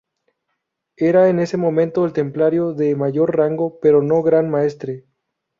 [0.97, 5.05] Era en ese momento el templario de mayor rango, pero no Gran Maestre.